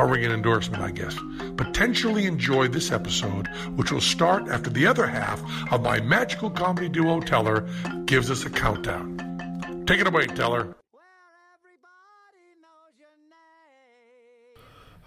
[0.00, 1.14] I'll ring an endorsement, I guess.
[1.58, 6.88] Potentially enjoy this episode, which will start after the other half of my magical comedy
[6.88, 7.68] duo Teller
[8.06, 9.84] gives us a countdown.
[9.86, 10.74] Take it away, Teller.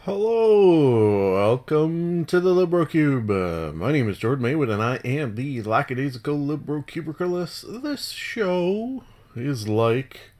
[0.01, 3.31] Hello, welcome to the LibroCube.
[3.31, 7.81] Uh, my name is Jordan Maywood, and I am the lackadaisical LibroCubicalist.
[7.81, 9.03] This show
[9.35, 10.32] is like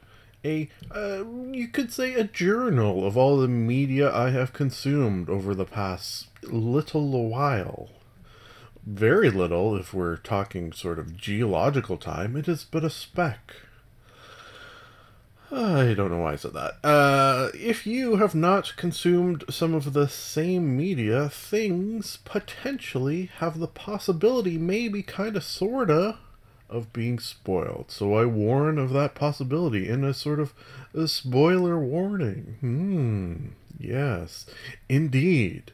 [0.44, 5.56] a, uh, you could say, a journal of all the media I have consumed over
[5.56, 7.90] the past little while.
[8.86, 13.56] Very little, if we're talking sort of geological time, it is but a speck.
[15.54, 16.84] I don't know why I said that.
[16.84, 23.68] Uh, if you have not consumed some of the same media, things potentially have the
[23.68, 26.18] possibility, maybe kind of sorta,
[26.70, 27.86] of being spoiled.
[27.90, 30.54] So I warn of that possibility in a sort of
[30.94, 32.58] a spoiler warning.
[32.60, 33.48] Hmm,
[33.80, 34.46] yes,
[34.90, 35.72] indeed.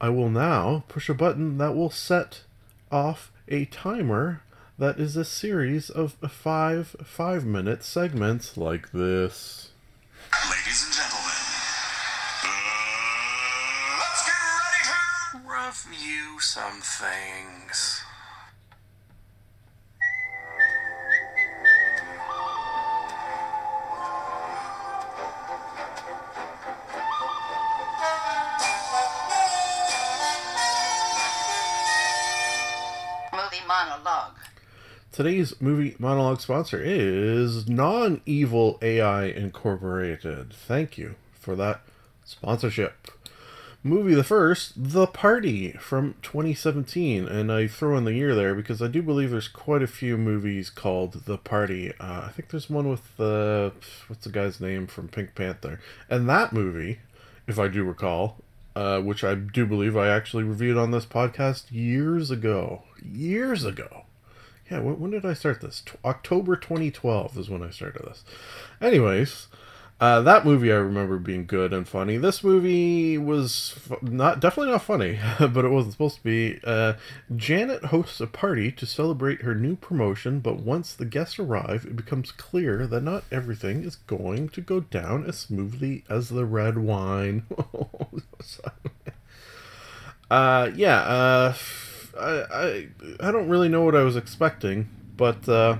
[0.00, 2.42] I will now push a button that will set
[2.90, 4.42] off a timer
[4.78, 9.72] that is a series of five five minute segments like this.
[10.48, 11.34] Ladies and gentlemen,
[12.44, 12.48] uh,
[13.98, 14.82] let's get ready
[15.32, 15.38] to
[15.92, 17.99] review some things.
[33.90, 34.36] Monologue.
[35.10, 40.52] Today's movie monologue sponsor is Non Evil AI Incorporated.
[40.52, 41.80] Thank you for that
[42.24, 43.08] sponsorship.
[43.82, 47.26] Movie the first, The Party from 2017.
[47.26, 50.16] And I throw in the year there because I do believe there's quite a few
[50.16, 51.92] movies called The Party.
[51.98, 53.72] Uh, I think there's one with the.
[54.06, 55.80] what's the guy's name from Pink Panther?
[56.08, 57.00] And that movie,
[57.48, 58.36] if I do recall,
[58.80, 62.84] uh, which I do believe I actually reviewed on this podcast years ago.
[63.04, 64.04] Years ago.
[64.70, 65.82] Yeah, when, when did I start this?
[65.82, 68.24] T- October 2012 is when I started this.
[68.80, 69.48] Anyways,
[70.00, 72.16] uh, that movie I remember being good and funny.
[72.16, 76.58] This movie was not definitely not funny, but it wasn't supposed to be.
[76.64, 76.94] Uh,
[77.36, 81.96] Janet hosts a party to celebrate her new promotion, but once the guests arrive, it
[81.96, 86.78] becomes clear that not everything is going to go down as smoothly as the red
[86.78, 87.44] wine.
[90.30, 91.54] uh, yeah, uh,
[92.18, 92.88] I, I
[93.20, 95.76] I don't really know what I was expecting, but uh,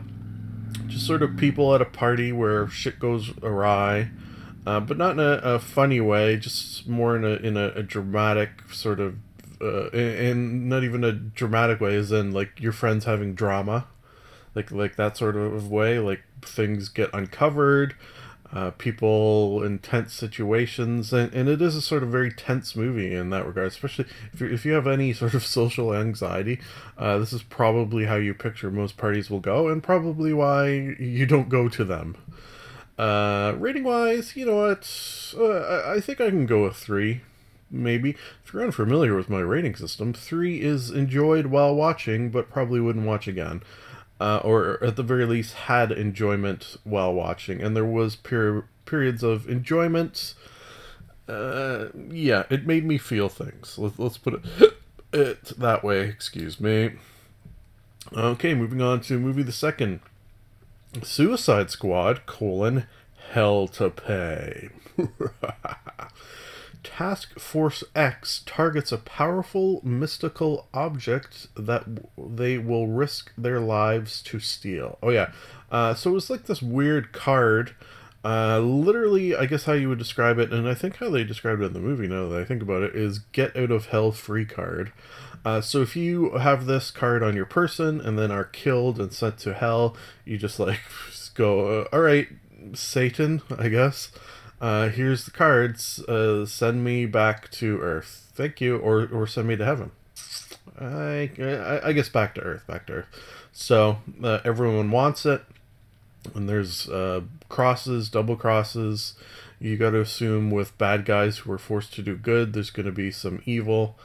[0.86, 4.10] just sort of people at a party where shit goes awry,
[4.66, 7.82] uh, but not in a, a funny way, just more in a in a, a
[7.82, 9.16] dramatic sort of,
[9.60, 13.86] uh, not even a dramatic way, as in like your friends having drama,
[14.54, 17.94] like like that sort of way, like things get uncovered.
[18.52, 23.14] Uh, people in tense situations, and, and it is a sort of very tense movie
[23.14, 23.68] in that regard.
[23.68, 26.60] Especially if you if you have any sort of social anxiety,
[26.98, 30.68] uh, this is probably how you picture most parties will go, and probably why
[30.98, 32.16] you don't go to them.
[33.00, 35.34] Uh, rating wise, you know what?
[35.34, 37.22] Uh, I, think I can go with three,
[37.70, 38.16] maybe.
[38.44, 43.06] If you're unfamiliar with my rating system, three is enjoyed while watching, but probably wouldn't
[43.06, 43.62] watch again
[44.20, 47.62] uh, or at the very least had enjoyment while watching.
[47.62, 50.34] And there was per- periods of enjoyment.
[51.26, 53.78] Uh, yeah it made me feel things.
[53.78, 54.74] Let, let's put it,
[55.12, 56.02] it that way.
[56.02, 56.92] Excuse me.
[58.12, 60.00] Okay moving on to movie the second.
[61.02, 62.86] Suicide squad colon
[63.32, 64.70] hell to pay
[66.82, 71.84] Task Force X targets a powerful mystical object that
[72.16, 74.98] they will risk their lives to steal.
[75.02, 75.32] Oh yeah,
[75.70, 77.74] uh, so it was like this weird card.
[78.22, 81.62] Uh, literally, I guess how you would describe it, and I think how they described
[81.62, 82.06] it in the movie.
[82.06, 84.92] Now that I think about it, is get out of hell free card.
[85.44, 89.12] Uh, so if you have this card on your person and then are killed and
[89.12, 92.28] sent to hell, you just like just go, uh, all right,
[92.74, 94.12] Satan, I guess
[94.60, 96.00] uh, here's the cards.
[96.00, 98.30] Uh, send me back to Earth.
[98.34, 99.90] Thank you, or or send me to heaven.
[100.78, 103.06] I I, I guess back to Earth, back to Earth.
[103.52, 105.42] So uh, everyone wants it,
[106.34, 109.14] and there's uh, crosses, double crosses.
[109.58, 112.86] You got to assume with bad guys who are forced to do good, there's going
[112.86, 113.98] to be some evil.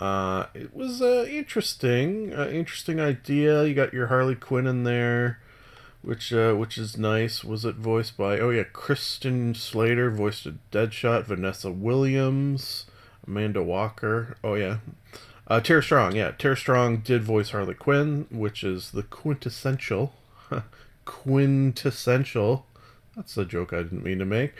[0.00, 3.64] Uh, it was uh, interesting, uh, interesting idea.
[3.64, 5.40] You got your Harley Quinn in there,
[6.04, 7.42] which uh, which is nice.
[7.42, 8.38] Was it voiced by?
[8.38, 11.24] Oh yeah, Christian Slater voiced a Deadshot.
[11.24, 12.86] Vanessa Williams,
[13.26, 14.36] Amanda Waller.
[14.44, 14.78] Oh yeah,
[15.48, 16.14] uh, Tara Strong.
[16.14, 20.14] Yeah, Tara Strong did voice Harley Quinn, which is the quintessential,
[21.04, 22.66] quintessential.
[23.16, 24.54] That's a joke I didn't mean to make.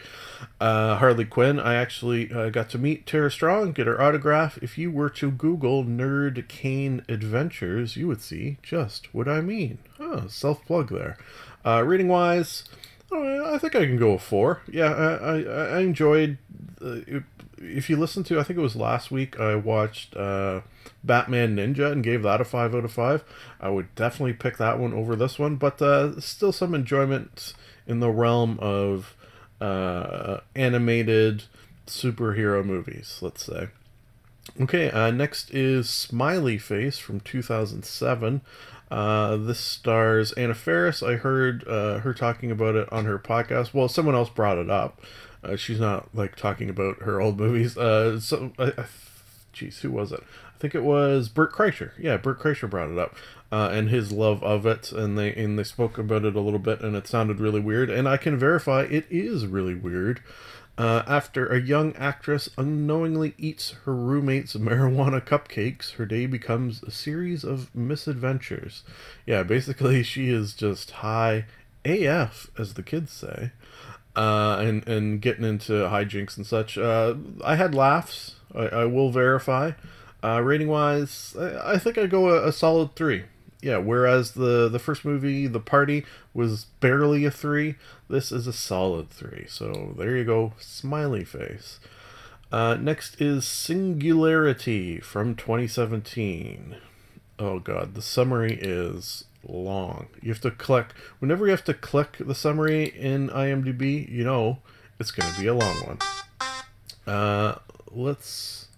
[0.61, 1.59] Uh, Harley Quinn.
[1.59, 4.59] I actually uh, got to meet Tara Strong, get her autograph.
[4.63, 9.79] If you were to Google Nerd Cane Adventures, you would see just what I mean.
[9.99, 11.17] Oh, self plug there.
[11.67, 12.65] Uh, reading wise,
[13.11, 14.63] uh, I think I can go a four.
[14.71, 15.41] Yeah, I, I,
[15.77, 16.39] I enjoyed.
[16.81, 17.21] Uh,
[17.59, 20.61] if you listen to, I think it was last week, I watched uh,
[21.03, 23.25] Batman Ninja and gave that a five out of five.
[23.61, 25.79] I would definitely pick that one over this one, but
[26.23, 27.55] still some enjoyment
[27.87, 29.17] in the realm of
[29.61, 31.45] uh, animated
[31.87, 33.69] superhero movies, let's say.
[34.61, 38.43] Okay, uh, next is Smiley Face from 2007.
[38.91, 41.03] Uh, this stars Anna Faris.
[41.03, 43.75] I heard uh, her talking about it on her podcast.
[43.75, 45.01] Well, someone else brought it up.
[45.43, 47.77] Uh, she's not like talking about her old movies.
[47.77, 48.85] Uh, so, I, I,
[49.53, 50.23] geez, who was it?
[50.55, 51.93] I think it was Bert Kreischer.
[51.99, 53.17] Yeah, Bert Kreischer brought it up,
[53.55, 56.59] uh, and his love of it, and they and they spoke about it a little
[56.59, 60.21] bit, and it sounded really weird, and I can verify it is really weird.
[60.77, 66.91] Uh, after a young actress unknowingly eats her roommate's marijuana cupcakes, her day becomes a
[66.91, 68.83] series of misadventures.
[69.25, 71.45] Yeah, basically, she is just high
[71.85, 73.53] AF, as the kids say,
[74.17, 76.77] uh, and and getting into hijinks and such.
[76.77, 77.15] Uh,
[77.45, 78.35] I had laughs.
[78.53, 79.73] I, I will verify.
[80.25, 83.23] Uh, rating wise, I, I think I go a, a solid three.
[83.65, 87.77] Yeah, whereas the the first movie, The Party, was barely a three,
[88.11, 89.47] this is a solid three.
[89.49, 91.81] So there you go, smiley face.
[92.53, 96.77] Uh, next is Singularity from 2017.
[97.39, 100.09] Oh god, the summary is long.
[100.21, 100.89] You have to click.
[101.21, 104.59] Whenever you have to click the summary in IMDb, you know
[105.01, 105.99] it's going to be a long one.
[107.07, 107.55] Uh,
[107.91, 108.69] let's.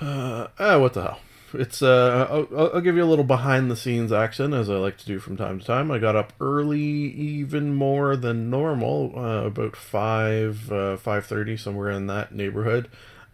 [0.00, 1.20] Uh, ah, what the hell?
[1.58, 4.96] It's uh, I'll, I'll give you a little behind the scenes action as I like
[4.98, 5.90] to do from time to time.
[5.90, 11.90] I got up early, even more than normal, uh, about five uh, five thirty, somewhere
[11.90, 12.88] in that neighborhood,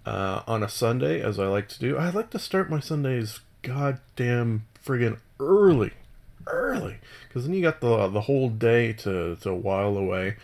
[0.06, 1.96] uh, on a Sunday, as I like to do.
[1.98, 5.92] I like to start my Sundays goddamn friggin' early,
[6.46, 6.98] early,
[7.28, 10.36] because then you got the the whole day to to while away,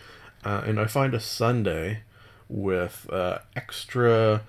[0.43, 1.99] uh, and I find a Sunday
[2.47, 4.41] with uh, extra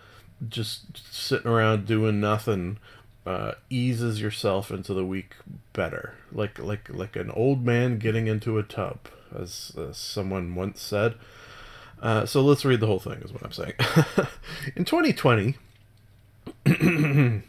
[0.49, 2.79] just sitting around doing nothing
[3.27, 5.35] uh, eases yourself into the week
[5.73, 6.15] better.
[6.33, 8.99] Like like like an old man getting into a tub
[9.35, 11.15] as, someone once said.
[12.01, 13.75] Uh, so let's read the whole thing is what i'm saying.
[14.75, 15.57] In 2020
[16.67, 17.43] in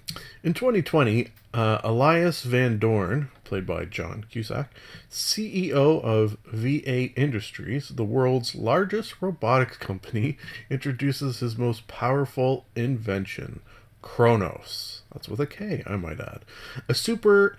[0.44, 4.70] 2020 uh, elias van dorn played by john cusack
[5.10, 10.38] ceo of va industries the world's largest robotics company
[10.70, 13.60] introduces his most powerful invention
[14.01, 15.01] Kronos.
[15.13, 16.42] That's with a K, I might add.
[16.88, 17.57] A super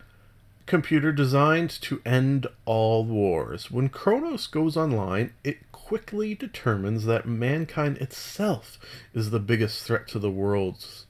[0.66, 3.70] computer designed to end all wars.
[3.70, 8.78] When Kronos goes online, it quickly determines that mankind itself
[9.12, 11.06] is the biggest threat to the world's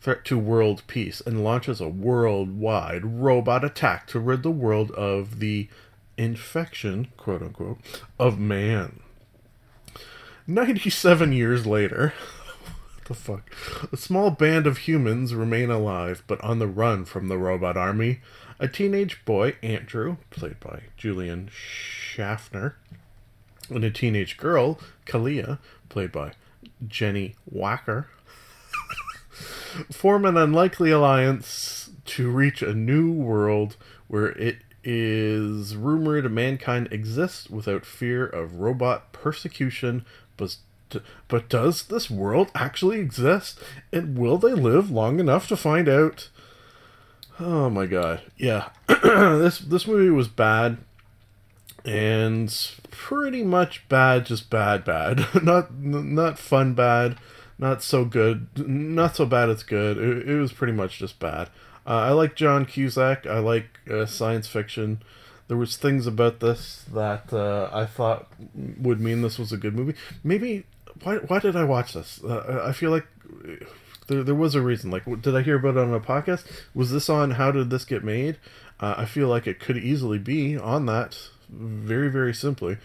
[0.00, 5.38] threat to world peace and launches a worldwide robot attack to rid the world of
[5.40, 5.66] the
[6.18, 7.78] infection, quote unquote,
[8.18, 9.00] of man.
[10.46, 12.12] 97 years later,
[13.06, 13.50] the fuck?
[13.92, 18.20] A small band of humans remain alive, but on the run from the robot army.
[18.58, 22.76] A teenage boy, Andrew, played by Julian Schaffner,
[23.68, 25.58] and a teenage girl, Kalia,
[25.88, 26.32] played by
[26.86, 28.06] Jenny Wacker,
[29.90, 33.76] form an unlikely alliance to reach a new world
[34.08, 40.04] where it is rumored mankind exists without fear of robot persecution,
[40.36, 40.56] but
[41.28, 43.58] but does this world actually exist?
[43.92, 46.28] And will they live long enough to find out?
[47.40, 48.22] Oh my god.
[48.36, 48.70] Yeah.
[48.88, 50.78] this this movie was bad.
[51.84, 52.54] And
[52.90, 55.26] pretty much bad, just bad bad.
[55.42, 57.18] not not fun bad,
[57.58, 58.48] not so good.
[58.68, 59.98] Not so bad it's good.
[59.98, 61.50] It, it was pretty much just bad.
[61.86, 63.26] Uh, I like John Cusack.
[63.26, 65.02] I like uh, science fiction
[65.48, 69.74] there was things about this that uh, I thought would mean this was a good
[69.74, 69.94] movie.
[70.22, 70.64] Maybe
[71.02, 72.22] why why did I watch this?
[72.22, 73.06] Uh, I feel like
[74.06, 74.90] there, there was a reason.
[74.90, 76.44] Like, did I hear about it on a podcast?
[76.74, 78.38] Was this on How Did This Get Made?
[78.80, 82.78] Uh, I feel like it could easily be on that very very simply.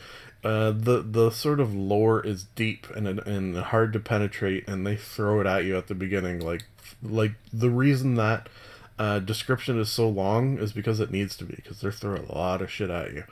[0.43, 4.95] uh, the the sort of lore is deep and and hard to penetrate, and they
[4.95, 6.39] throw it at you at the beginning.
[6.39, 6.63] Like
[7.03, 8.47] like the reason that
[8.97, 12.35] uh, description is so long is because it needs to be because they're throwing a
[12.35, 13.23] lot of shit at you.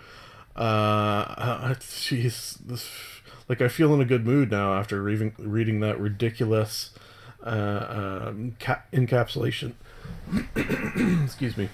[0.55, 2.89] Uh, jeez, this,
[3.49, 6.91] like I feel in a good mood now after reading reading that ridiculous
[7.43, 9.73] uh, um, ca- encapsulation.
[11.23, 11.69] excuse me,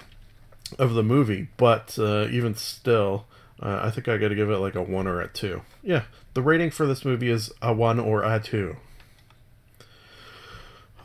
[0.78, 1.48] of the movie.
[1.56, 3.26] But uh, even still,
[3.60, 5.62] uh, I think I got to give it like a one or a two.
[5.82, 6.04] Yeah,
[6.34, 8.76] the rating for this movie is a one or a two.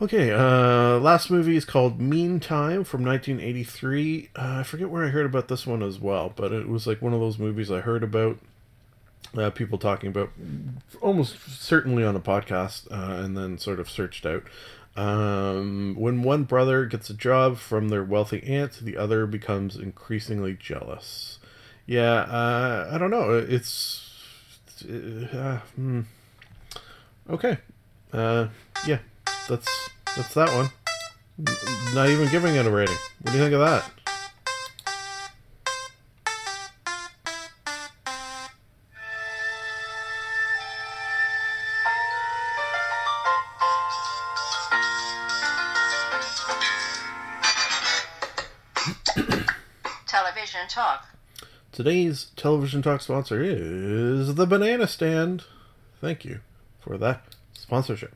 [0.02, 4.30] Okay, uh, last movie is called Meantime from 1983.
[4.34, 7.02] Uh, I forget where I heard about this one as well, but it was like
[7.02, 8.38] one of those movies I heard about.
[9.36, 10.30] Uh, people talking about
[11.00, 14.42] almost certainly on a podcast uh, and then sort of searched out.
[14.96, 20.54] Um, when one brother gets a job from their wealthy aunt, the other becomes increasingly
[20.58, 21.38] jealous.
[21.86, 23.32] Yeah, uh, I don't know.
[23.32, 24.06] It's.
[24.84, 26.02] Uh, hmm.
[27.28, 27.58] Okay.
[28.12, 28.48] Uh,
[28.86, 28.98] yeah,
[29.48, 30.70] that's that's that one.
[31.94, 32.96] Not even giving it a rating.
[33.22, 33.90] What do you think of that?
[51.80, 55.44] Today's television talk sponsor is the Banana Stand.
[55.98, 56.40] Thank you
[56.78, 58.14] for that sponsorship.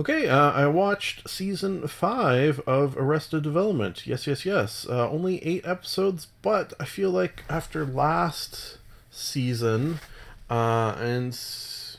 [0.00, 4.06] Okay, uh, I watched season five of Arrested Development.
[4.06, 4.86] Yes, yes, yes.
[4.88, 8.78] Uh, only eight episodes, but I feel like after last
[9.10, 10.00] season,
[10.48, 11.98] uh, and s-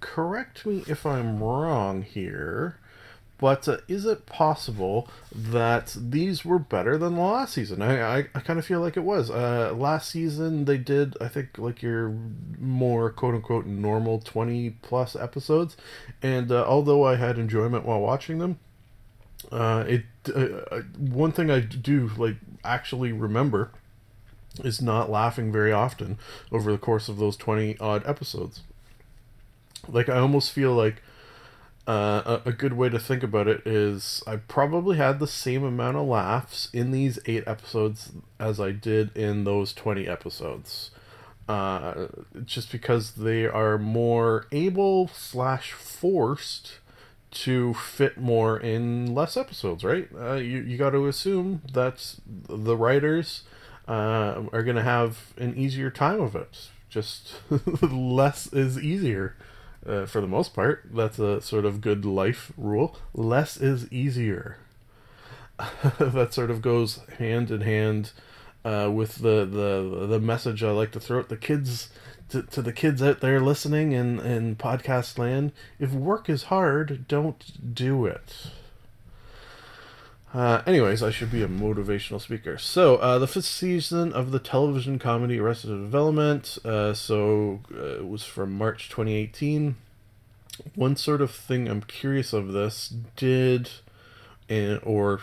[0.00, 2.76] correct me if I'm wrong here,
[3.42, 7.82] but uh, is it possible that these were better than the last season?
[7.82, 9.32] I, I, I kind of feel like it was.
[9.32, 12.14] Uh, last season they did, I think, like your
[12.60, 15.76] more quote unquote normal 20 plus episodes.
[16.22, 18.60] And uh, although I had enjoyment while watching them,
[19.50, 20.38] uh, it uh,
[20.70, 23.72] uh, one thing I do like actually remember
[24.62, 26.16] is not laughing very often
[26.52, 28.60] over the course of those 20 odd episodes.
[29.88, 31.02] Like I almost feel like
[31.86, 35.64] uh, a, a good way to think about it is I probably had the same
[35.64, 40.90] amount of laughs in these eight episodes as I did in those 20 episodes.
[41.48, 42.06] Uh,
[42.44, 46.78] just because they are more able slash forced
[47.32, 50.08] to fit more in less episodes, right?
[50.16, 53.42] Uh, you, you got to assume that the writers
[53.88, 56.68] uh, are going to have an easier time of it.
[56.88, 57.34] Just
[57.82, 59.34] less is easier
[59.86, 60.88] uh, for the most part.
[60.92, 62.96] That's a sort of good life rule.
[63.14, 64.58] Less is easier.
[65.98, 68.12] that sort of goes hand in hand
[68.64, 71.90] uh, with the, the the message I like to throw at the kids
[72.30, 75.52] to, to the kids out there listening in, in podcast land.
[75.78, 78.50] If work is hard, don't do it.
[80.34, 82.56] Uh, anyways, I should be a motivational speaker.
[82.56, 86.58] So, uh, the fifth season of the television comedy Arrested Development.
[86.64, 89.76] Uh, so, uh, it was from March 2018.
[90.74, 93.70] One sort of thing I'm curious of this did,
[94.48, 95.20] and or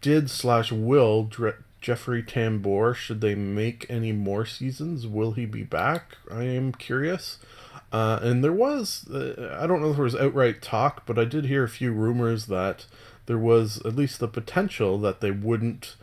[0.00, 1.30] did slash will
[1.80, 2.94] Jeffrey Tambor.
[2.94, 5.06] Should they make any more seasons?
[5.06, 6.16] Will he be back?
[6.30, 7.38] I am curious.
[7.92, 11.24] Uh, and there was, uh, I don't know if there was outright talk, but I
[11.24, 12.86] did hear a few rumors that
[13.26, 15.96] there was at least the potential that they wouldn't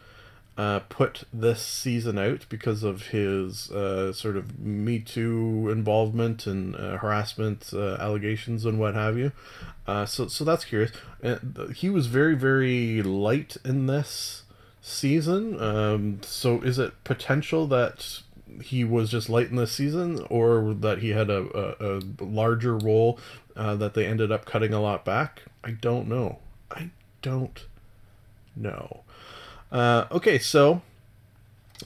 [0.59, 6.75] uh, put this season out because of his uh, sort of Me Too involvement and
[6.75, 9.31] uh, harassment uh, allegations and what have you.
[9.88, 10.91] Uh, so, so that's curious.
[11.23, 14.43] And he was very, very light in this
[14.81, 15.61] season.
[15.61, 18.19] Um, so, is it potential that
[18.61, 22.77] he was just light in this season, or that he had a, a, a larger
[22.77, 23.17] role
[23.55, 25.43] uh, that they ended up cutting a lot back?
[25.63, 26.39] I don't know.
[26.69, 27.65] I don't
[28.55, 29.01] know.
[29.71, 30.81] Uh, okay, so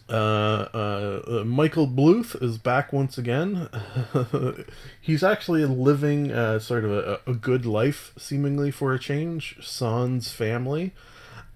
[0.09, 3.69] uh, uh, Michael Bluth is back once again.
[5.01, 9.57] He's actually living uh, sort of a, a good life, seemingly for a change.
[9.61, 10.93] Sans family.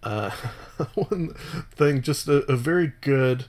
[0.03, 0.31] Uh,
[0.93, 1.33] one
[1.71, 3.45] thing, just a, a very good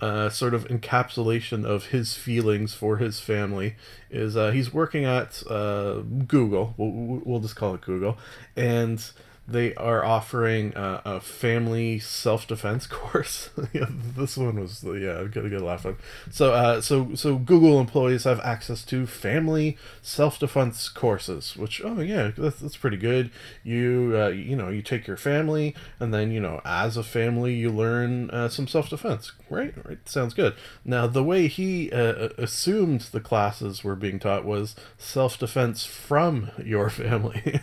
[0.00, 3.76] uh, sort of encapsulation of his feelings for his family
[4.10, 6.74] is uh, he's working at uh, Google.
[6.76, 8.18] We'll, we'll just call it Google,
[8.56, 9.02] and
[9.46, 13.50] they are offering a, family self defense course.
[13.72, 15.96] yeah, this one was yeah, I got a good laugh on.
[16.30, 22.00] So uh, so so Google employees have access to family self defense courses, which oh
[22.00, 23.30] yeah, that's, that's pretty good.
[23.62, 27.54] You uh, you know you take your family and then you know as a family
[27.54, 29.32] you learn uh, some self defense.
[29.50, 30.54] Right, right, sounds good.
[30.84, 36.50] Now the way he uh, assumed the classes were being taught was self defense from
[36.62, 37.60] your family.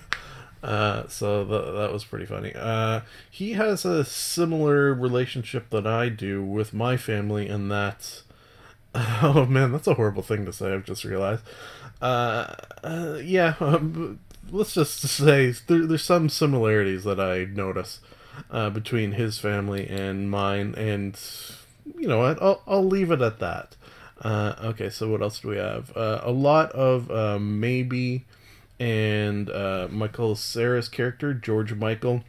[0.64, 2.54] Uh, so th- that was pretty funny.
[2.56, 8.22] Uh, he has a similar relationship that I do with my family in that.
[8.94, 10.74] Oh man, that's a horrible thing to say.
[10.74, 11.44] I've just realized.
[12.02, 12.54] Uh,
[12.84, 14.20] uh yeah, um,
[14.52, 18.02] let's just say there, there's some similarities that I notice
[18.50, 21.18] uh, between his family and mine, and
[21.98, 22.42] you know what?
[22.42, 23.76] I'll I'll leave it at that.
[24.22, 25.96] Uh, okay, so what else do we have?
[25.96, 28.26] Uh, a lot of uh, maybe
[28.82, 32.24] and uh, Michael Cera's character, George Michael.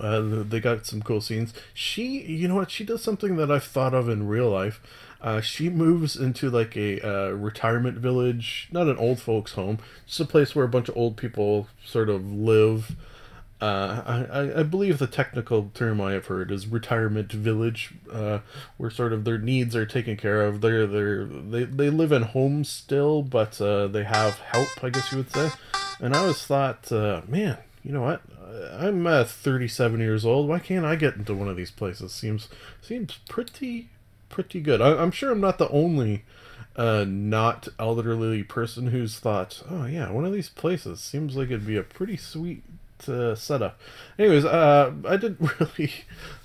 [0.00, 1.52] Uh, they got some cool scenes.
[1.74, 2.70] She, you know what?
[2.70, 4.80] She does something that I've thought of in real life.
[5.20, 10.18] Uh, she moves into like a uh, retirement village, not an old folks' home, just
[10.20, 12.96] a place where a bunch of old people sort of live.
[13.60, 18.40] Uh, I, I believe the technical term I have heard is retirement village, uh,
[18.76, 20.60] where sort of their needs are taken care of.
[20.60, 25.10] They're they're they, they live in homes still, but uh, they have help, I guess
[25.10, 25.50] you would say.
[26.00, 28.20] And I always thought, uh, man, you know what?
[28.72, 30.48] I'm uh, 37 years old.
[30.48, 32.12] Why can't I get into one of these places?
[32.12, 32.48] Seems
[32.82, 33.88] seems pretty
[34.28, 34.82] pretty good.
[34.82, 36.24] I, am sure I'm not the only
[36.76, 41.66] uh, not elderly person who's thought, oh yeah, one of these places seems like it'd
[41.66, 42.62] be a pretty sweet
[43.08, 43.80] uh, setup.
[44.18, 45.92] Anyways, uh, I didn't really.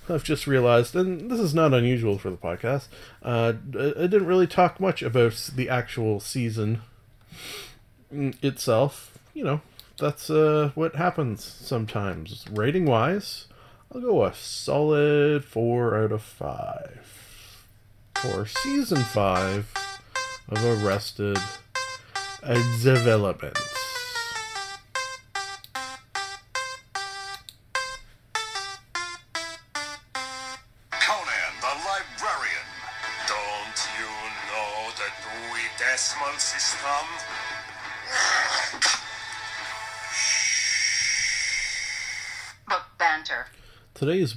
[0.08, 2.88] I've just realized, and this is not unusual for the podcast.
[3.22, 6.82] Uh, I didn't really talk much about the actual season
[8.10, 9.16] itself.
[9.32, 9.60] You know,
[9.98, 12.44] that's uh, what happens sometimes.
[12.50, 13.46] Rating wise,
[13.94, 17.64] I'll go a solid four out of five
[18.16, 19.72] for season five
[20.48, 21.38] of Arrested
[22.82, 23.71] Development.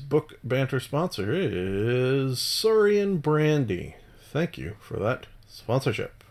[0.10, 3.96] Book banter sponsor is Saurian Brandy.
[4.32, 6.24] Thank you for that sponsorship.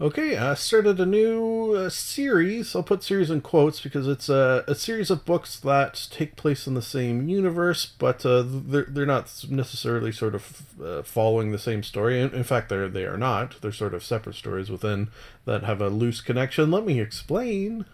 [0.00, 2.74] Okay, I started a new uh, series.
[2.74, 6.66] I'll put series in quotes because it's a, a series of books that take place
[6.66, 11.58] in the same universe, but uh, they're, they're not necessarily sort of uh, following the
[11.58, 12.20] same story.
[12.20, 13.60] In, in fact, they're, they are not.
[13.60, 15.08] They're sort of separate stories within
[15.44, 16.72] that have a loose connection.
[16.72, 17.84] Let me explain.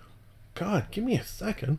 [0.55, 1.79] God, give me a second.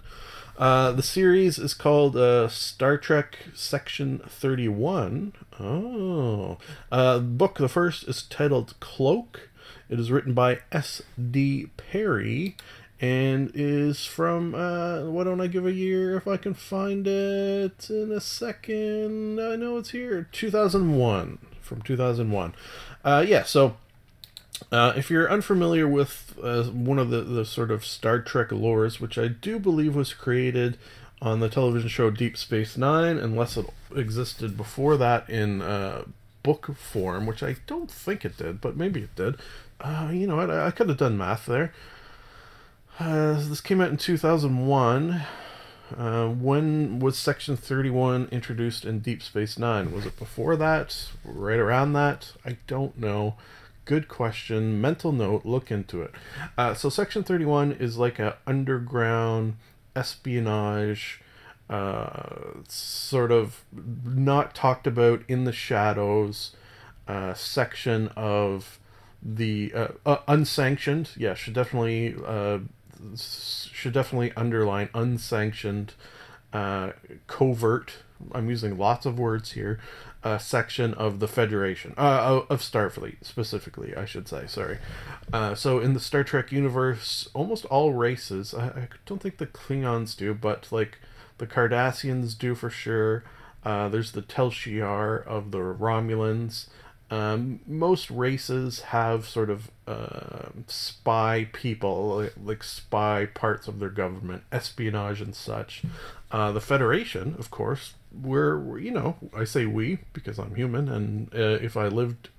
[0.59, 5.31] Uh, the series is called uh, Star Trek Section 31.
[5.57, 6.57] Oh.
[6.91, 9.49] Uh, book, the first, is titled Cloak.
[9.87, 11.69] It is written by S.D.
[11.77, 12.57] Perry
[12.99, 17.89] and is from, uh, why don't I give a year if I can find it
[17.89, 19.39] in a second?
[19.39, 20.27] I know it's here.
[20.33, 21.37] 2001.
[21.61, 22.53] From 2001.
[23.05, 23.77] Uh, yeah, so
[24.71, 28.99] uh, if you're unfamiliar with uh, one of the, the sort of Star Trek lores,
[28.99, 30.77] which I do believe was created
[31.21, 36.03] on the television show Deep Space Nine, unless it existed before that in uh,
[36.43, 39.35] book form, which I don't think it did, but maybe it did.
[39.81, 40.49] Uh, you know what?
[40.49, 41.73] I, I could have done math there.
[42.99, 45.21] Uh, this came out in 2001.
[45.97, 49.91] Uh, when was Section 31 introduced in Deep Space Nine?
[49.91, 51.07] Was it before that?
[51.23, 52.33] Right around that?
[52.45, 53.35] I don't know.
[53.89, 54.79] Good question.
[54.79, 55.45] Mental note.
[55.45, 56.11] Look into it.
[56.55, 59.55] Uh, so Section Thirty One is like a underground
[59.95, 61.21] espionage,
[61.71, 63.63] uh, sort of
[64.05, 66.55] not talked about in the shadows
[67.07, 68.77] uh, section of
[69.23, 71.09] the uh, uh, unsanctioned.
[71.17, 72.59] Yeah, should definitely uh,
[73.17, 75.95] should definitely underline unsanctioned,
[77.25, 77.93] covert.
[78.33, 79.79] I'm using lots of words here
[80.23, 84.45] uh, section of the Federation, uh, of Starfleet specifically, I should say.
[84.47, 84.77] Sorry.
[85.31, 88.53] Uh, so in the Star Trek universe, almost all races.
[88.53, 90.97] I, I don't think the Klingons do, but like
[91.37, 93.23] the Cardassians do for sure.
[93.63, 96.67] Uh, there's the Tal Shiar of the Romulans.
[97.11, 103.89] Um, most races have sort of uh, spy people, like, like, spy parts of their
[103.89, 105.81] government, espionage and such.
[106.31, 111.33] Uh, the Federation, of course, we're, you know, I say we because I'm human, and
[111.33, 112.29] uh, if I lived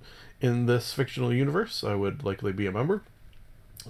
[0.41, 3.03] in this fictional universe, I would likely be a member.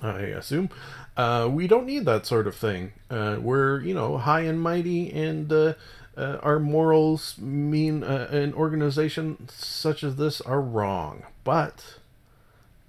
[0.01, 0.69] I assume.
[1.17, 2.93] Uh, we don't need that sort of thing.
[3.09, 5.73] Uh, we're, you know, high and mighty, and uh,
[6.15, 11.23] uh, our morals mean uh, an organization such as this are wrong.
[11.43, 11.97] But,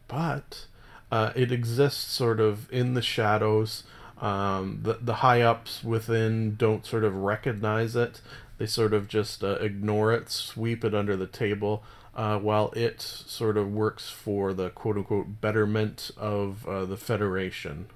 [0.06, 0.66] but,
[1.10, 3.82] uh, it exists sort of in the shadows.
[4.20, 8.20] Um, the, the high ups within don't sort of recognize it.
[8.62, 11.82] They sort of just uh, ignore it, sweep it under the table,
[12.14, 17.86] uh, while it sort of works for the quote unquote betterment of uh, the Federation,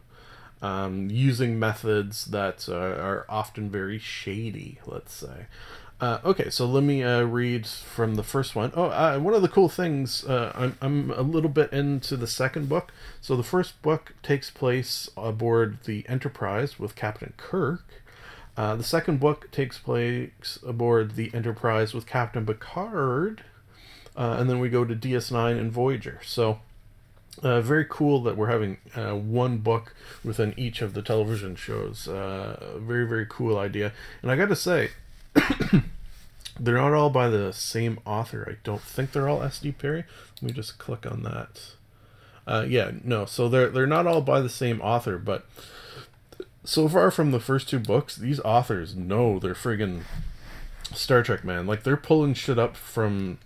[0.61, 5.47] um, using methods that uh, are often very shady, let's say.
[6.01, 8.73] Uh, okay, so let me uh, read from the first one.
[8.75, 12.27] Oh, uh, one of the cool things, uh, I'm, I'm a little bit into the
[12.27, 12.93] second book.
[13.21, 17.85] So the first book takes place aboard the Enterprise with Captain Kirk.
[18.57, 23.43] Uh, the second book takes place aboard the Enterprise with Captain Picard.
[24.17, 26.21] Uh, and then we go to DS9 and Voyager.
[26.25, 26.61] So,
[27.43, 32.09] uh, very cool that we're having uh, one book within each of the television shows.
[32.09, 33.93] Uh, very, very cool idea.
[34.23, 34.91] And I got to say,
[36.59, 38.49] they're not all by the same author.
[38.51, 39.73] I don't think they're all S.D.
[39.73, 40.05] Perry.
[40.37, 41.75] Let me just click on that.
[42.47, 43.27] Uh, yeah, no.
[43.27, 45.47] So they're they're not all by the same author, but
[46.67, 50.03] so far from the first two books, these authors know they're friggin'
[50.93, 51.67] Star Trek, man.
[51.67, 53.39] Like they're pulling shit up from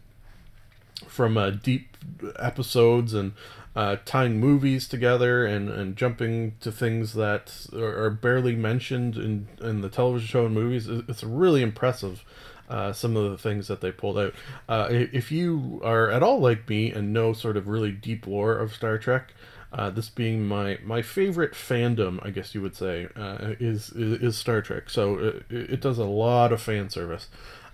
[1.07, 1.97] from uh, deep
[2.39, 3.33] episodes and
[3.75, 9.49] uh, tying movies together and, and jumping to things that are, are barely mentioned in,
[9.61, 10.89] in the television show and movies.
[10.89, 12.25] It's really impressive.
[12.69, 14.33] Uh, some of the things that they pulled out.
[14.69, 18.57] Uh, if you are at all like me and know sort of really deep lore
[18.57, 19.33] of Star Trek,
[19.73, 24.21] uh, this being my my favorite fandom, I guess you would say, uh, is, is
[24.23, 24.91] is Star Trek.
[24.91, 27.29] So it, it does a lot of fan service.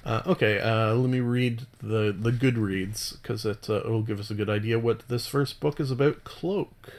[0.05, 4.31] Uh, okay, uh, let me read the the Goodreads because it uh, will give us
[4.31, 6.23] a good idea what this first book is about.
[6.23, 6.93] Cloak.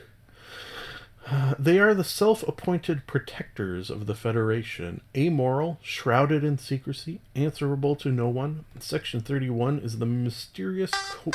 [1.30, 8.10] Uh, they are the self-appointed protectors of the Federation, amoral, shrouded in secrecy, answerable to
[8.10, 8.64] no one.
[8.80, 10.92] Section thirty-one is the mysterious.
[10.94, 11.32] Co-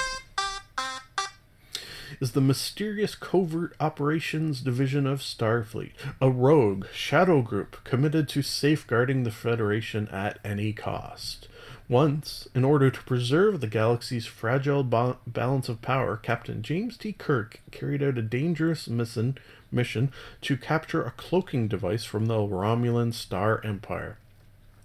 [2.23, 9.25] is the mysterious covert operations division of Starfleet, a rogue shadow group committed to safeguarding
[9.25, 11.49] the Federation at any cost.
[11.89, 17.13] Once, in order to preserve the galaxy's fragile ba- balance of power, Captain James T.
[17.13, 19.37] Kirk carried out a dangerous mission,
[19.73, 24.17] mission to capture a cloaking device from the Romulan Star Empire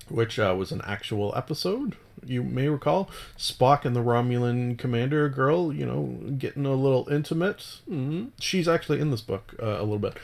[0.09, 1.97] which uh, was an actual episode.
[2.25, 7.79] You may recall Spock and the Romulan commander girl, you know, getting a little intimate.
[7.89, 10.17] mm She's actually in this book uh, a little bit.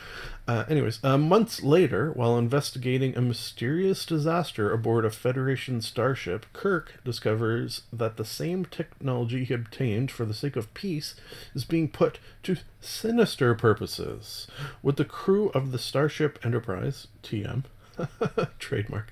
[0.45, 6.99] Uh, anyways, uh, months later, while investigating a mysterious disaster aboard a Federation starship, Kirk
[7.05, 11.15] discovers that the same technology he obtained for the sake of peace
[11.55, 14.47] is being put to sinister purposes.
[14.81, 17.63] With the crew of the Starship Enterprise, TM,
[18.59, 19.11] trademark.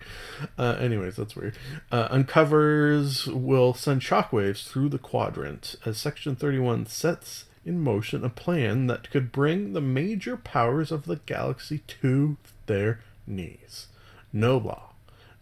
[0.57, 1.55] Uh, anyways, that's weird.
[1.91, 8.29] Uh, uncovers will send shockwaves through the quadrant as Section 31 sets in motion a
[8.29, 13.87] plan that could bring the major powers of the galaxy to their knees.
[14.33, 14.91] No law,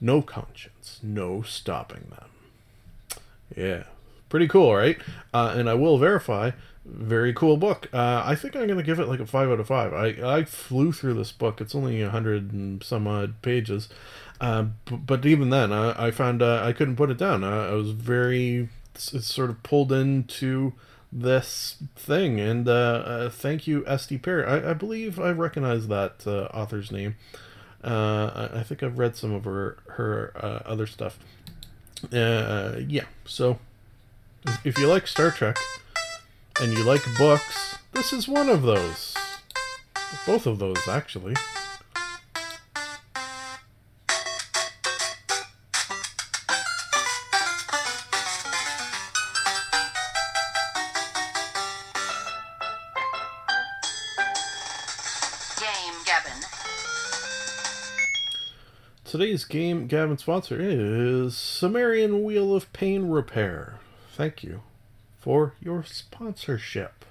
[0.01, 3.21] no conscience, no stopping them.
[3.55, 3.83] Yeah,
[4.29, 4.97] pretty cool, right?
[5.33, 6.51] Uh, and I will verify,
[6.91, 7.87] very cool book.
[7.93, 9.93] Uh, I think I'm gonna give it like a five out of five.
[9.93, 11.61] I I flew through this book.
[11.61, 13.89] It's only a hundred and some odd pages,
[14.41, 17.43] uh, b- but even then, I, I found uh, I couldn't put it down.
[17.43, 20.73] I, I was very s- sort of pulled into
[21.11, 22.71] this thing, and uh,
[23.05, 24.17] uh, thank you, S.D.
[24.19, 24.43] Perry.
[24.45, 27.15] I, I believe I recognize that uh, author's name.
[27.83, 30.31] I, I think I've read some of her her
[30.65, 31.17] other stuff.
[32.11, 33.59] Yeah, so
[34.63, 35.57] if you like Star Trek
[36.61, 39.15] and you like books, this is one of those.
[40.25, 41.35] Both of those, actually.
[59.05, 63.79] Today's game, Gabbin sponsor, is Sumerian Wheel of Pain Repair.
[64.15, 64.61] Thank you
[65.19, 67.05] for your sponsorship.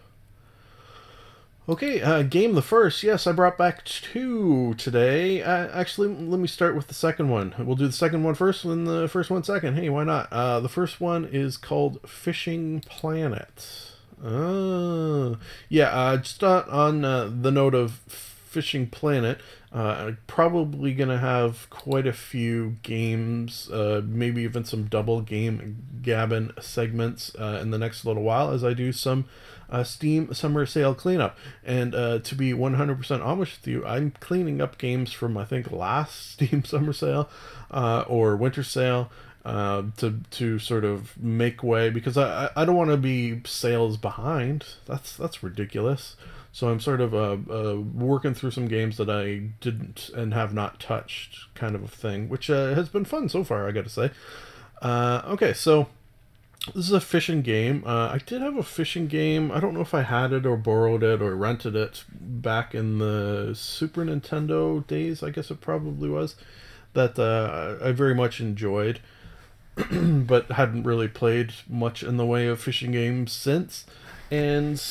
[1.68, 3.02] Okay, uh, game the first.
[3.02, 5.42] Yes, I brought back two today.
[5.42, 7.54] Uh, actually, let me start with the second one.
[7.58, 9.74] We'll do the second one first, and the first one second.
[9.74, 10.32] Hey, why not?
[10.32, 13.92] Uh, the first one is called Fishing Planet.
[14.24, 15.34] Uh,
[15.68, 19.38] yeah, uh, just on, uh, the note of Fishing Planet,
[19.70, 26.52] Uh, probably gonna have quite a few games, uh, maybe even some double game gabbin
[26.58, 29.26] segments uh, in the next little while as I do some
[29.68, 31.36] uh, Steam summer sale cleanup.
[31.62, 35.70] And uh, to be 100% honest with you, I'm cleaning up games from I think
[35.70, 37.28] last Steam summer sale
[37.70, 39.10] uh, or winter sale.
[39.44, 43.40] Uh, to to sort of make way because I, I- I don't want to be
[43.46, 44.66] sales behind.
[44.84, 46.16] That's that's ridiculous.
[46.58, 50.52] So I'm sort of uh, uh, working through some games that I didn't and have
[50.52, 53.68] not touched, kind of a thing, which uh, has been fun so far.
[53.68, 54.10] I got to say.
[54.82, 55.86] Uh, okay, so
[56.74, 57.84] this is a fishing game.
[57.86, 59.52] Uh, I did have a fishing game.
[59.52, 62.98] I don't know if I had it or borrowed it or rented it back in
[62.98, 65.22] the Super Nintendo days.
[65.22, 66.34] I guess it probably was
[66.94, 68.98] that uh, I very much enjoyed,
[69.92, 73.86] but hadn't really played much in the way of fishing games since.
[74.30, 74.82] And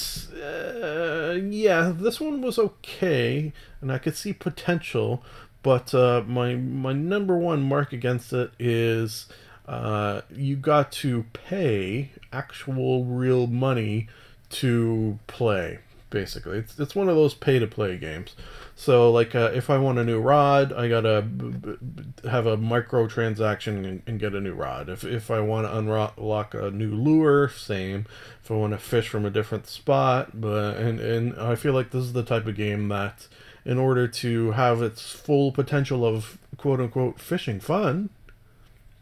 [0.44, 5.24] uh, yeah, this one was okay, and I could see potential.
[5.62, 9.28] But uh, my my number one mark against it is
[9.68, 14.08] uh, you got to pay actual real money
[14.50, 15.80] to play.
[16.10, 18.34] Basically, it's it's one of those pay to play games.
[18.76, 22.56] So like uh, if I want a new rod, I gotta b- b- have a
[22.56, 24.88] micro transaction and, and get a new rod.
[24.88, 28.06] If if I want to unlock a new lure, same.
[28.42, 31.92] If I want to fish from a different spot, but and and I feel like
[31.92, 33.28] this is the type of game that,
[33.66, 38.12] in order to have its full potential of quote unquote fishing fun,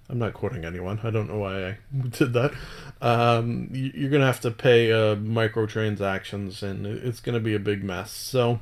[0.09, 0.99] I'm not quoting anyone.
[1.03, 1.77] I don't know why I
[2.09, 2.53] did that.
[3.01, 8.11] Um, you're gonna have to pay uh, microtransactions, and it's gonna be a big mess.
[8.11, 8.59] So,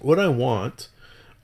[0.00, 0.88] what I want,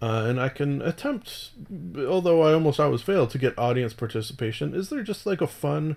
[0.00, 1.50] uh, and I can attempt,
[1.96, 4.74] although I almost always fail to get audience participation.
[4.74, 5.96] Is there just like a fun,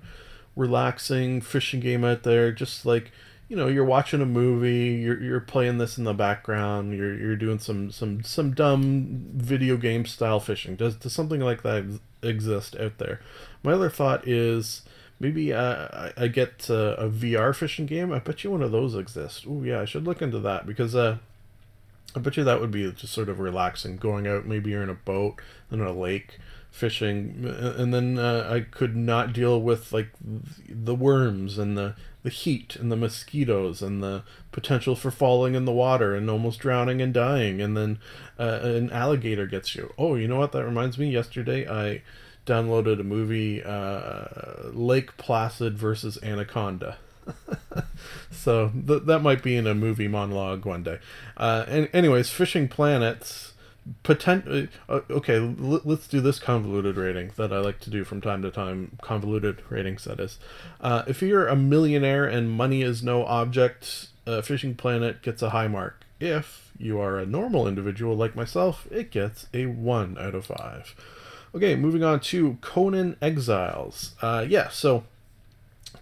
[0.55, 2.51] relaxing fishing game out there?
[2.51, 3.11] Just like
[3.47, 7.35] you know, you're watching a movie, you're you're playing this in the background, you're you're
[7.35, 10.75] doing some some some dumb video game style fishing.
[10.75, 13.21] Does does something like that exist out there?
[13.63, 14.81] My other thought is
[15.19, 18.11] maybe uh, I I get a VR fishing game.
[18.11, 19.45] I bet you one of those exists.
[19.47, 21.17] Oh yeah, I should look into that because uh,
[22.15, 23.97] I bet you that would be just sort of relaxing.
[23.97, 26.39] Going out, maybe you're in a boat in a lake
[26.71, 30.09] fishing, and then uh, I could not deal with like
[30.67, 35.65] the worms and the the heat and the mosquitoes and the potential for falling in
[35.65, 37.99] the water and almost drowning and dying, and then
[38.39, 39.93] uh, an alligator gets you.
[39.95, 40.51] Oh, you know what?
[40.51, 41.11] That reminds me.
[41.11, 42.01] Yesterday, I
[42.47, 46.97] downloaded a movie, uh, Lake Placid versus Anaconda.
[48.31, 50.97] so th- that might be in a movie monologue one day.
[51.37, 53.53] Uh, and anyways, Fishing Planets.
[54.03, 58.19] Potent- uh, okay, l- let's do this convoluted rating that I like to do from
[58.19, 58.97] time to time.
[59.01, 60.39] Convoluted ratings, that is.
[60.81, 65.51] Uh, if you're a millionaire and money is no object, uh, Fishing Planet gets a
[65.51, 66.03] high mark.
[66.19, 70.95] If you are a normal individual like myself, it gets a 1 out of 5.
[71.53, 74.15] Okay, moving on to Conan Exiles.
[74.21, 75.03] Uh, yeah, so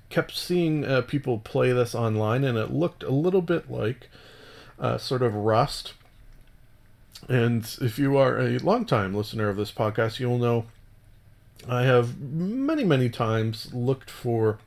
[0.09, 4.09] kept seeing uh, people play this online, and it looked a little bit like
[4.79, 5.93] uh, sort of Rust.
[7.29, 10.65] And if you are a longtime listener of this podcast, you'll know
[11.67, 14.59] I have many, many times looked for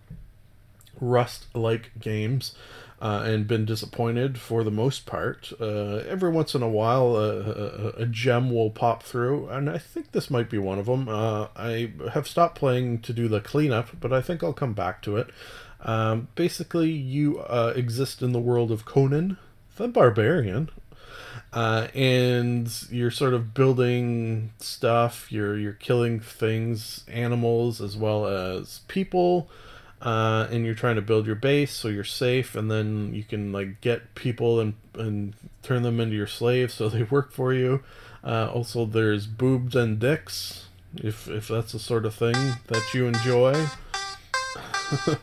[0.98, 2.54] Rust like games
[3.02, 5.52] uh, and been disappointed for the most part.
[5.60, 9.76] Uh, every once in a while, a, a, a gem will pop through, and I
[9.76, 11.08] think this might be one of them.
[11.08, 15.02] Uh, I have stopped playing to do the cleanup, but I think I'll come back
[15.02, 15.28] to it.
[15.82, 19.36] Um, basically, you uh, exist in the world of Conan
[19.76, 20.70] the Barbarian,
[21.52, 25.30] uh, and you're sort of building stuff.
[25.30, 29.48] You're you're killing things, animals as well as people,
[30.02, 32.54] uh, and you're trying to build your base so you're safe.
[32.54, 36.88] And then you can like get people and and turn them into your slaves so
[36.88, 37.82] they work for you.
[38.24, 42.34] Uh, also, there's boobs and dicks, if if that's the sort of thing
[42.66, 43.54] that you enjoy,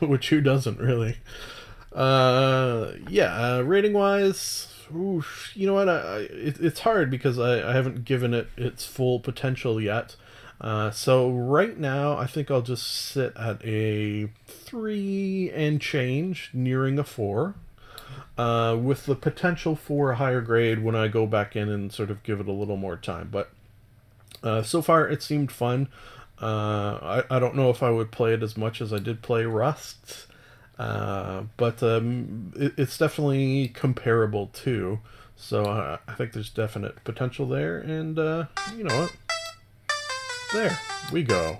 [0.00, 1.18] which who doesn't really.
[1.92, 5.88] Uh, yeah, uh, rating wise, oof, you know what?
[5.88, 10.16] I, I it, it's hard because I, I haven't given it its full potential yet.
[10.60, 16.98] Uh, so right now, I think I'll just sit at a three and change, nearing
[16.98, 17.54] a four,
[18.38, 22.10] uh, with the potential for a higher grade when I go back in and sort
[22.10, 23.28] of give it a little more time.
[23.30, 23.50] But
[24.42, 25.88] uh, so far, it seemed fun.
[26.40, 29.22] Uh, I, I don't know if I would play it as much as I did
[29.22, 30.26] play Rust.
[30.78, 35.00] Uh, but um, it, it's definitely comparable too.
[35.36, 39.16] So uh, I think there's definite potential there, and uh, you know what?
[40.52, 40.78] There
[41.12, 41.58] we go.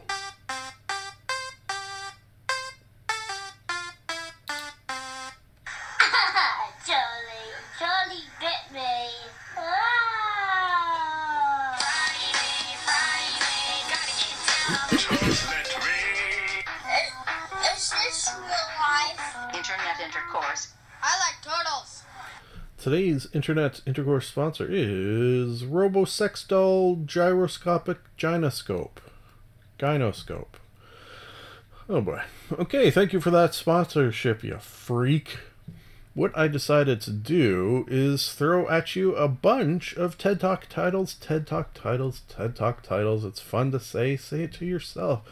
[20.35, 20.73] Intercourse.
[21.03, 22.03] I like turtles.
[22.79, 28.99] Today's internet intercourse sponsor is Robosextol Gyroscopic Gynoscope.
[29.79, 30.57] Gynoscope.
[31.89, 32.23] Oh boy.
[32.53, 35.39] Okay, thank you for that sponsorship, you freak.
[36.15, 41.15] What I decided to do is throw at you a bunch of TED Talk titles,
[41.15, 43.25] TED Talk titles, TED Talk titles.
[43.25, 44.17] It's fun to say.
[44.17, 45.23] Say it to yourself.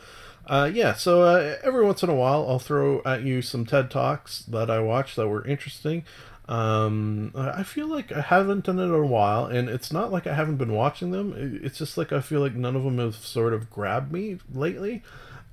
[0.47, 3.91] Uh, yeah, so uh, every once in a while, I'll throw at you some TED
[3.91, 6.05] Talks that I watched that were interesting.
[6.49, 10.27] Um, I feel like I haven't done it in a while, and it's not like
[10.27, 11.61] I haven't been watching them.
[11.63, 15.03] It's just like I feel like none of them have sort of grabbed me lately.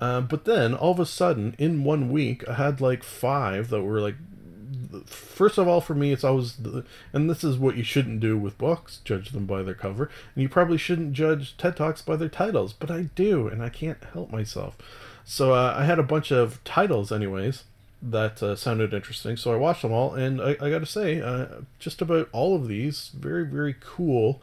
[0.00, 3.82] Uh, but then all of a sudden, in one week, I had like five that
[3.82, 4.16] were like
[5.06, 8.36] first of all for me it's always the, and this is what you shouldn't do
[8.36, 12.16] with books judge them by their cover and you probably shouldn't judge ted talks by
[12.16, 14.76] their titles but i do and i can't help myself.
[15.24, 17.64] So uh, i had a bunch of titles anyways
[18.02, 21.46] that uh, sounded interesting so i watched them all and i, I gotta say uh,
[21.78, 24.40] just about all of these very very cool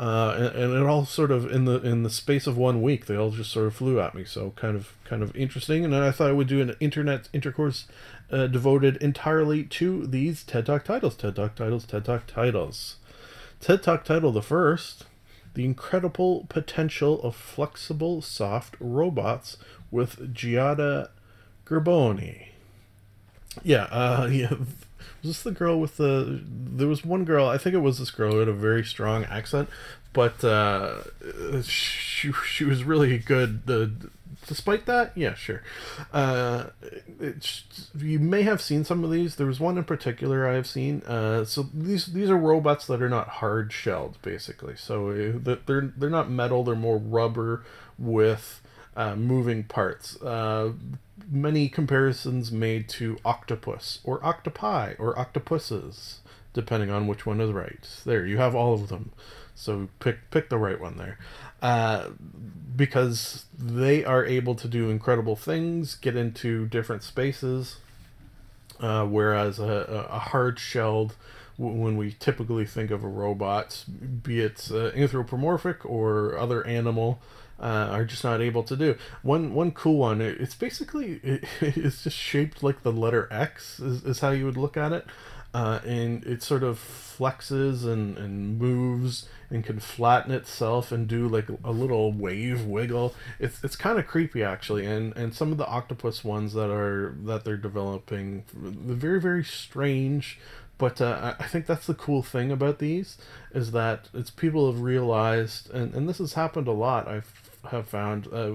[0.00, 3.04] uh, and, and it all sort of in the in the space of one week
[3.04, 4.24] they all just sort of flew at me.
[4.24, 5.84] So kind of kind of interesting.
[5.84, 7.86] And then i thought i would do an internet intercourse
[8.32, 11.16] uh, devoted entirely to these ted talk titles.
[11.16, 12.96] Ted talk titles ted talk titles.
[13.60, 15.04] Ted talk title the first
[15.52, 19.58] the incredible potential of flexible soft robots
[19.90, 21.10] with giada
[21.66, 22.46] gerboni.
[23.62, 24.54] Yeah, uh, yeah.
[25.22, 26.40] Was this the girl with the?
[26.44, 27.46] There was one girl.
[27.46, 29.68] I think it was this girl who had a very strong accent,
[30.12, 31.02] but uh,
[31.62, 33.62] she she was really good.
[33.68, 33.86] Uh,
[34.46, 35.62] despite that, yeah, sure.
[36.12, 36.66] Uh,
[37.20, 39.36] it's, you may have seen some of these.
[39.36, 41.02] There was one in particular I have seen.
[41.06, 44.76] Uh, so these these are robots that are not hard shelled, basically.
[44.76, 46.64] So uh, they're they're not metal.
[46.64, 47.64] They're more rubber
[47.98, 48.60] with
[48.96, 50.20] uh, moving parts.
[50.20, 50.72] Uh,
[51.28, 56.20] many comparisons made to octopus or octopi or octopuses,
[56.52, 57.88] depending on which one is right.
[58.04, 59.12] There, you have all of them.
[59.54, 61.18] So pick pick the right one there,
[61.60, 62.10] uh,
[62.74, 67.76] because they are able to do incredible things, get into different spaces.
[68.78, 71.14] Uh, whereas a, a hard shelled,
[71.60, 73.84] when we typically think of a robot,
[74.22, 77.20] be it uh, anthropomorphic or other animal,
[77.58, 78.96] uh, are just not able to do.
[79.22, 80.20] One one cool one.
[80.20, 84.46] it- It's basically it, it's just shaped like the letter X is, is how you
[84.46, 85.06] would look at it,
[85.52, 91.26] uh, and it sort of flexes and, and moves and can flatten itself and do
[91.28, 93.14] like a little wave wiggle.
[93.40, 97.16] It's it's kind of creepy actually, and and some of the octopus ones that are
[97.24, 100.38] that they're developing, very very strange.
[100.80, 103.18] But uh, I think that's the cool thing about these
[103.52, 107.06] is that it's people have realized, and, and this has happened a lot.
[107.06, 108.52] I've have found uh,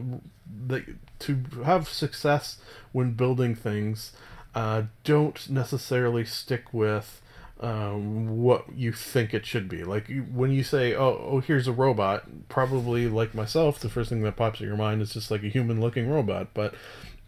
[0.65, 0.85] that
[1.19, 2.57] to have success
[2.91, 4.13] when building things,
[4.55, 7.21] uh, don't necessarily stick with
[7.59, 9.83] um, what you think it should be.
[9.83, 14.09] Like you, when you say, "Oh, oh, here's a robot," probably like myself, the first
[14.09, 16.47] thing that pops in your mind is just like a human-looking robot.
[16.55, 16.73] But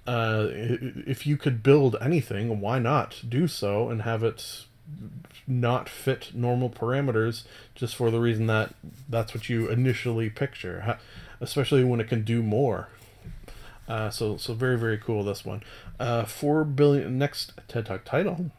[0.08, 4.66] uh, if you could build anything, why not do so and have it
[5.48, 7.44] not fit normal parameters
[7.76, 8.74] just for the reason that
[9.08, 10.98] that's what you initially picture,
[11.40, 12.90] especially when it can do more.
[13.88, 15.64] Uh, so so very very cool this one.
[16.00, 18.52] Uh, four billion next TED Talk title.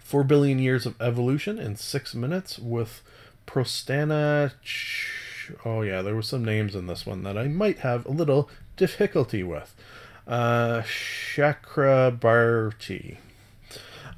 [0.00, 3.02] Four billion years of evolution in six minutes with
[3.46, 4.52] Prostana.
[4.62, 8.10] Ch- oh yeah, there were some names in this one that I might have a
[8.10, 9.74] little difficulty with.
[10.26, 10.82] Uh,
[11.34, 13.18] Chakrabarty.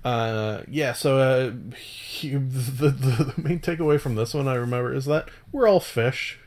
[0.07, 4.95] Uh, yeah, so uh, he, the, the the main takeaway from this one I remember
[4.95, 6.39] is that we're all fish.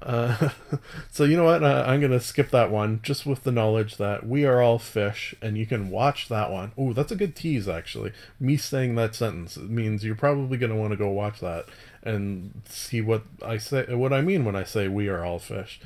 [0.00, 0.48] Uh,
[1.10, 1.62] so you know what?
[1.62, 5.34] Uh, I'm gonna skip that one just with the knowledge that we are all fish,
[5.42, 6.72] and you can watch that one.
[6.78, 8.12] Oh, that's a good tease, actually.
[8.40, 11.66] Me saying that sentence means you're probably gonna want to go watch that
[12.02, 15.78] and see what I say, what I mean when I say we are all fish.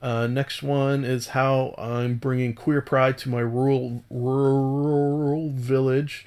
[0.00, 6.26] Uh, next one is how I'm bringing queer pride to my rural rural village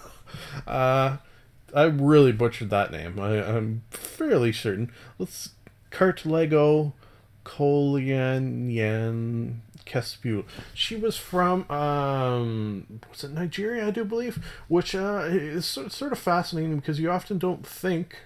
[0.66, 1.16] Uh,
[1.74, 3.18] I really butchered that name.
[3.18, 4.92] I, I'm fairly certain.
[5.18, 5.52] Let's
[5.90, 6.92] Kurt Lego
[7.46, 10.44] Kolianian Kespiu.
[10.74, 16.18] She was from um was it Nigeria, I do believe, which uh is sort of
[16.18, 18.18] fascinating because you often don't think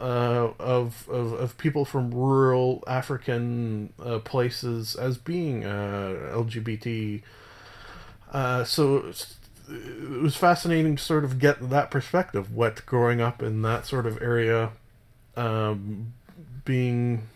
[0.00, 7.22] uh, of, of of people from rural African uh, places as being uh, LGBT.
[8.32, 9.12] Uh, so
[9.68, 12.52] it was fascinating to sort of get that perspective.
[12.52, 14.70] What growing up in that sort of area,
[15.36, 16.14] um,
[16.64, 17.28] being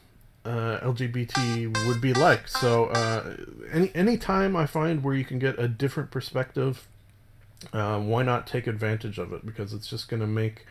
[0.45, 2.49] uh, LGBT would be like.
[2.49, 2.89] So
[3.71, 6.89] any any time I find where you can get a different perspective,
[7.73, 9.45] why not take advantage of it?
[9.45, 10.65] Because it's just going to make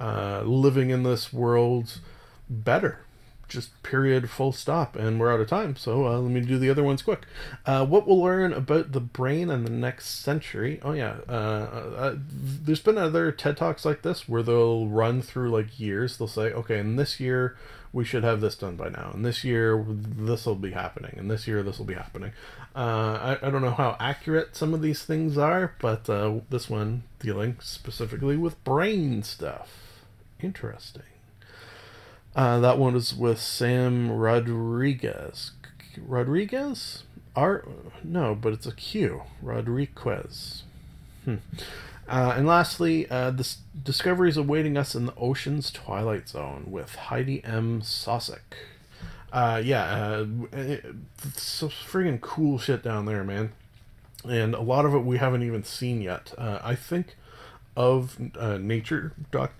[0.00, 2.00] uh, living in this world
[2.48, 3.00] better.
[3.48, 5.76] Just period, full stop, and we're out of time.
[5.76, 7.26] So uh, let me do the other ones quick.
[7.64, 10.80] Uh, what we'll learn about the brain in the next century.
[10.82, 15.50] Oh yeah, uh, uh, there's been other TED talks like this where they'll run through
[15.50, 16.16] like years.
[16.16, 17.56] They'll say, okay, in this year
[17.92, 21.30] we should have this done by now, and this year this will be happening, and
[21.30, 22.32] this year this will be happening.
[22.74, 26.68] Uh, I, I don't know how accurate some of these things are, but uh, this
[26.68, 29.85] one dealing specifically with brain stuff.
[30.40, 31.02] Interesting.
[32.34, 35.52] Uh, that one is with Sam Rodriques.
[35.98, 37.04] Rodriguez?
[37.34, 37.64] R?
[38.04, 39.22] No, but it's a Q.
[39.40, 40.64] Rodriguez.
[41.24, 41.36] Hmm.
[42.08, 46.94] Uh, and lastly, uh, this discovery is awaiting us in the ocean's twilight zone with
[46.94, 47.82] Heidi M.
[47.82, 48.54] Sosik.
[49.32, 50.26] Uh, yeah, uh,
[51.34, 53.52] some friggin' cool shit down there, man.
[54.24, 56.32] And a lot of it we haven't even seen yet.
[56.38, 57.16] Uh, I think
[57.76, 59.52] of uh, nature doc,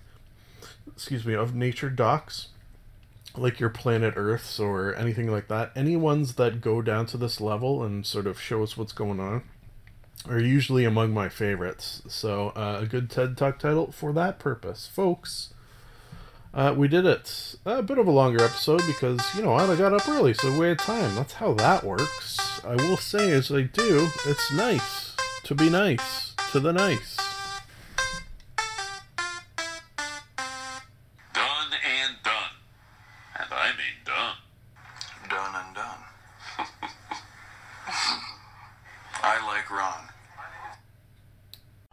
[0.97, 2.47] excuse me, of nature docs
[3.35, 7.39] like your planet Earths or anything like that, any ones that go down to this
[7.39, 9.43] level and sort of show us what's going on
[10.27, 12.01] are usually among my favorites.
[12.07, 14.89] So, uh, a good TED Talk title for that purpose.
[14.91, 15.53] Folks,
[16.51, 17.55] uh, we did it.
[17.63, 20.65] A bit of a longer episode because, you know, I got up early, so we
[20.65, 21.13] had time.
[21.13, 22.59] That's how that works.
[22.65, 27.26] I will say, as I do, it's nice to be nice to the nice.